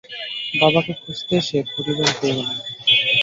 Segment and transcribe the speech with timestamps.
[0.53, 2.57] বাবাকে খুজঁতে এসে পরিবার পেয়ে গেলাম।